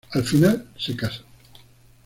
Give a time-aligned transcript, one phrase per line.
[0.13, 1.23] Al final se casan.